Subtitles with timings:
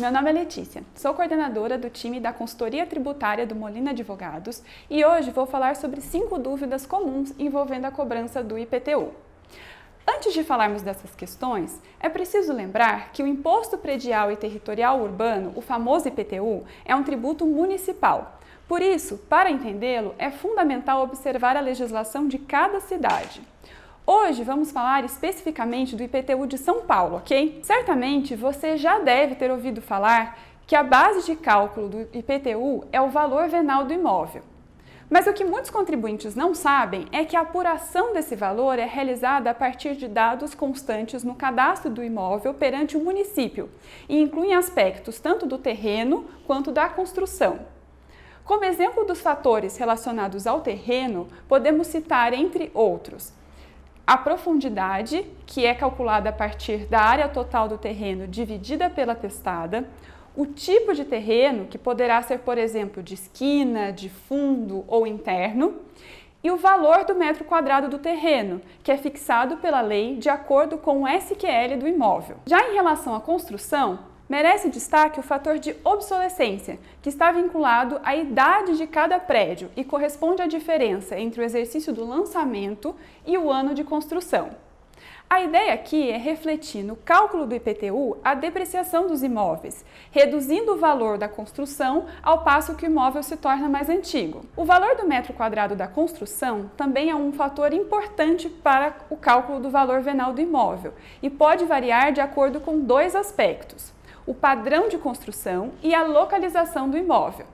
[0.00, 5.04] meu nome é Letícia, sou coordenadora do time da consultoria tributária do Molina Advogados e
[5.04, 9.12] hoje vou falar sobre cinco dúvidas comuns envolvendo a cobrança do IPTU.
[10.08, 15.52] Antes de falarmos dessas questões, é preciso lembrar que o Imposto Predial e Territorial Urbano,
[15.54, 18.40] o famoso IPTU, é um tributo municipal.
[18.66, 23.42] Por isso, para entendê-lo, é fundamental observar a legislação de cada cidade.
[24.12, 27.60] Hoje vamos falar especificamente do IPTU de São Paulo, ok?
[27.62, 33.00] Certamente você já deve ter ouvido falar que a base de cálculo do IPTU é
[33.00, 34.42] o valor venal do imóvel.
[35.08, 39.48] Mas o que muitos contribuintes não sabem é que a apuração desse valor é realizada
[39.48, 43.70] a partir de dados constantes no cadastro do imóvel perante o município
[44.08, 47.60] e incluem aspectos tanto do terreno quanto da construção.
[48.44, 53.32] Como exemplo dos fatores relacionados ao terreno, podemos citar, entre outros,
[54.06, 59.88] a profundidade, que é calculada a partir da área total do terreno dividida pela testada,
[60.36, 65.74] o tipo de terreno, que poderá ser, por exemplo, de esquina, de fundo ou interno,
[66.42, 70.78] e o valor do metro quadrado do terreno, que é fixado pela lei de acordo
[70.78, 72.38] com o SQL do imóvel.
[72.46, 73.98] Já em relação à construção,
[74.30, 79.82] Merece destaque o fator de obsolescência, que está vinculado à idade de cada prédio e
[79.82, 82.94] corresponde à diferença entre o exercício do lançamento
[83.26, 84.50] e o ano de construção.
[85.28, 90.78] A ideia aqui é refletir no cálculo do IPTU a depreciação dos imóveis, reduzindo o
[90.78, 94.42] valor da construção ao passo que o imóvel se torna mais antigo.
[94.56, 99.58] O valor do metro quadrado da construção também é um fator importante para o cálculo
[99.58, 103.98] do valor venal do imóvel e pode variar de acordo com dois aspectos
[104.30, 107.46] o padrão de construção e a localização do imóvel.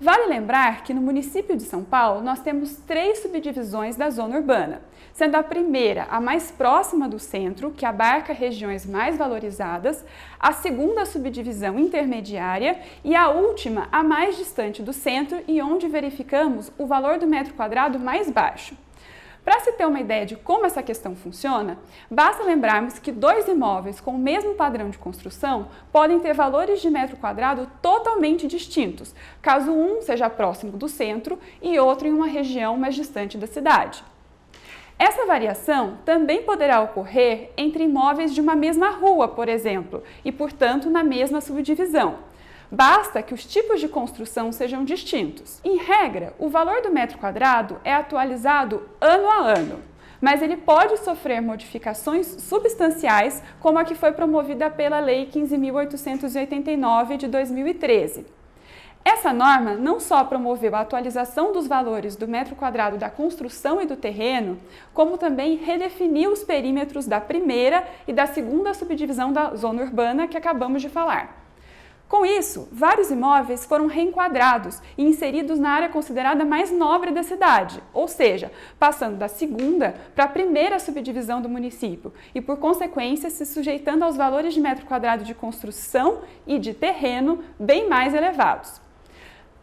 [0.00, 4.82] Vale lembrar que no município de São Paulo nós temos três subdivisões da zona urbana,
[5.12, 10.04] sendo a primeira a mais próxima do centro, que abarca regiões mais valorizadas,
[10.40, 16.72] a segunda subdivisão intermediária e a última a mais distante do centro e onde verificamos
[16.76, 18.76] o valor do metro quadrado mais baixo.
[19.44, 21.78] Para se ter uma ideia de como essa questão funciona,
[22.10, 26.88] basta lembrarmos que dois imóveis com o mesmo padrão de construção podem ter valores de
[26.88, 32.78] metro quadrado totalmente distintos, caso um seja próximo do centro e outro em uma região
[32.78, 34.02] mais distante da cidade.
[34.98, 40.88] Essa variação também poderá ocorrer entre imóveis de uma mesma rua, por exemplo, e, portanto,
[40.88, 42.18] na mesma subdivisão.
[42.70, 45.60] Basta que os tipos de construção sejam distintos.
[45.64, 49.80] Em regra, o valor do metro quadrado é atualizado ano a ano,
[50.20, 57.28] mas ele pode sofrer modificações substanciais, como a que foi promovida pela Lei 15.889 de
[57.28, 58.26] 2013.
[59.04, 63.86] Essa norma não só promoveu a atualização dos valores do metro quadrado da construção e
[63.86, 64.58] do terreno,
[64.94, 70.38] como também redefiniu os perímetros da primeira e da segunda subdivisão da zona urbana que
[70.38, 71.43] acabamos de falar.
[72.08, 77.82] Com isso, vários imóveis foram reenquadrados e inseridos na área considerada mais nobre da cidade,
[77.92, 83.46] ou seja, passando da segunda para a primeira subdivisão do município e, por consequência, se
[83.46, 88.84] sujeitando aos valores de metro quadrado de construção e de terreno bem mais elevados.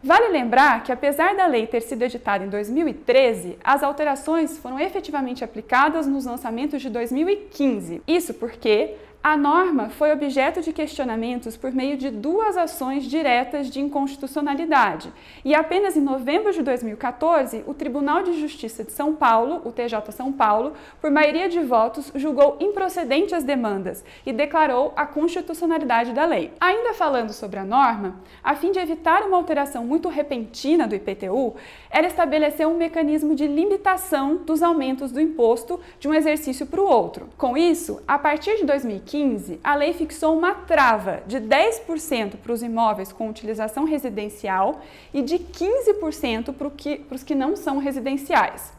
[0.04, 5.44] Vale lembrar que, apesar da lei ter sido editada em 2013, as alterações foram efetivamente
[5.44, 8.02] aplicadas nos lançamentos de 2015.
[8.04, 13.78] Isso porque a norma foi objeto de questionamentos por meio de duas ações diretas de
[13.78, 15.12] inconstitucionalidade.
[15.44, 20.10] E apenas em novembro de 2014, o Tribunal de Justiça de São Paulo, o TJ
[20.10, 26.24] São Paulo, por maioria de votos, julgou improcedente as demandas e declarou a constitucionalidade da
[26.24, 26.52] lei.
[26.60, 31.54] Ainda falando sobre a norma, a fim de evitar uma alteração muito repentina do IPTU,
[31.90, 36.88] ela estabeleceu um mecanismo de limitação dos aumentos do imposto de um exercício para o
[36.88, 37.28] outro.
[37.38, 42.52] Com isso, a partir de 2015, 2015, a lei fixou uma trava de 10% para
[42.52, 44.80] os imóveis com utilização residencial
[45.12, 48.72] e de 15% para, que, para os que não são residenciais.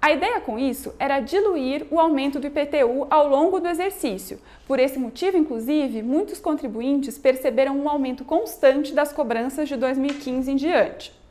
[0.00, 4.40] A ideia com isso era diluir o aumento do IPTU ao longo do exercício.
[4.66, 10.56] Por esse motivo, inclusive, muitos contribuintes perceberam um aumento constante das cobranças de 2015 em
[10.56, 11.21] diante.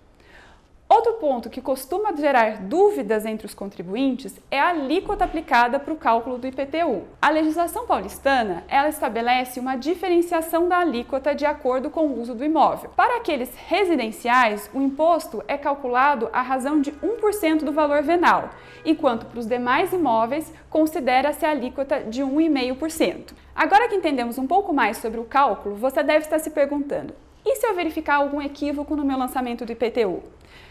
[0.93, 5.95] Outro ponto que costuma gerar dúvidas entre os contribuintes é a alíquota aplicada para o
[5.95, 7.03] cálculo do IPTU.
[7.21, 12.43] A legislação paulistana, ela estabelece uma diferenciação da alíquota de acordo com o uso do
[12.43, 12.89] imóvel.
[12.93, 18.49] Para aqueles residenciais, o imposto é calculado à razão de 1% do valor venal,
[18.83, 23.33] enquanto para os demais imóveis considera-se a alíquota de 1,5%.
[23.53, 27.13] Agora que entendemos um pouco mais sobre o cálculo, você deve estar se perguntando:
[27.45, 30.23] e se eu verificar algum equívoco no meu lançamento do IPTU?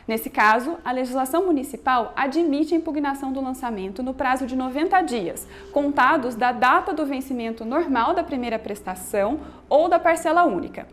[0.09, 5.47] Nesse caso, a legislação municipal admite a impugnação do lançamento no prazo de 90 dias,
[5.73, 9.39] contados da data do vencimento normal da primeira prestação
[9.69, 10.87] ou da parcela única.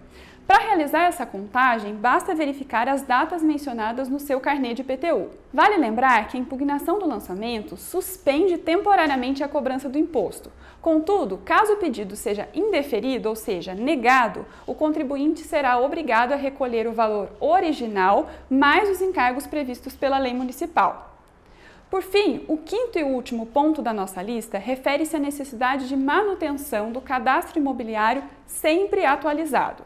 [0.48, 5.32] Para realizar essa contagem, basta verificar as datas mencionadas no seu carnê de IPTU.
[5.54, 10.50] Vale lembrar que a impugnação do lançamento suspende temporariamente a cobrança do imposto.
[10.82, 16.88] Contudo, caso o pedido seja indeferido, ou seja, negado, o contribuinte será obrigado a recolher
[16.88, 21.14] o valor original mais os encargos previstos pela lei municipal.
[21.90, 26.90] Por fim, o quinto e último ponto da nossa lista refere-se à necessidade de manutenção
[26.90, 29.84] do cadastro imobiliário sempre atualizado.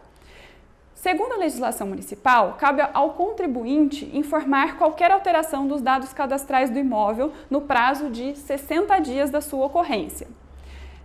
[1.02, 7.34] Segundo a legislação municipal, cabe ao contribuinte informar qualquer alteração dos dados cadastrais do imóvel
[7.50, 10.28] no prazo de 60 dias da sua ocorrência.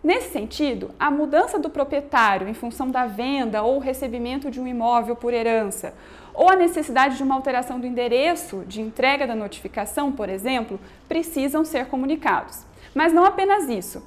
[0.04, 5.16] Nesse sentido, a mudança do proprietário em função da venda ou recebimento de um imóvel
[5.16, 5.94] por herança,
[6.34, 10.78] ou a necessidade de uma alteração do endereço de entrega da notificação, por exemplo,
[11.08, 12.66] precisam ser comunicados.
[12.94, 14.02] Mas não apenas isso.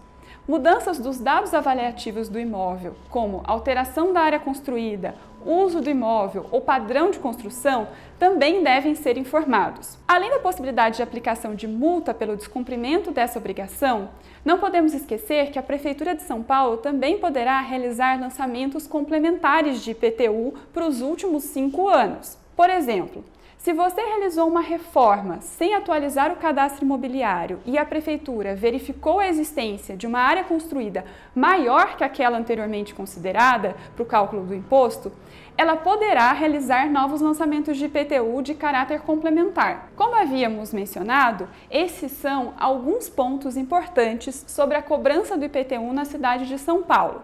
[0.49, 5.13] Mudanças dos dados avaliativos do imóvel, como alteração da área construída,
[5.45, 7.87] uso do imóvel ou padrão de construção,
[8.17, 9.99] também devem ser informados.
[10.07, 14.09] Além da possibilidade de aplicação de multa pelo descumprimento dessa obrigação,
[14.43, 19.91] não podemos esquecer que a Prefeitura de São Paulo também poderá realizar lançamentos complementares de
[19.91, 22.39] IPTU para os últimos cinco anos.
[22.55, 23.23] Por exemplo,
[23.59, 29.27] se você realizou uma reforma sem atualizar o cadastro imobiliário e a prefeitura verificou a
[29.27, 31.03] existência de uma área construída
[31.35, 35.11] maior que aquela anteriormente considerada para o cálculo do imposto,
[35.57, 39.89] ela poderá realizar novos lançamentos de IPTU de caráter complementar.
[39.94, 46.47] Como havíamos mencionado, esses são alguns pontos importantes sobre a cobrança do IPTU na cidade
[46.47, 47.21] de São Paulo.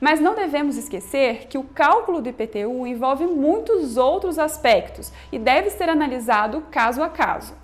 [0.00, 5.68] Mas não devemos esquecer que o cálculo do IPTU envolve muitos outros aspectos e deve
[5.70, 7.54] ser analisado caso a caso.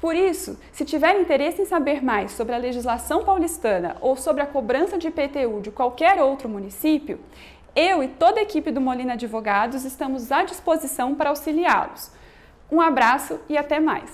[0.00, 4.46] Por isso, se tiver interesse em saber mais sobre a legislação paulistana ou sobre a
[4.46, 7.18] cobrança de IPTU de qualquer outro município,
[7.74, 12.12] eu e toda a equipe do Molina Advogados estamos à disposição para auxiliá-los.
[12.70, 14.10] Um abraço e até mais!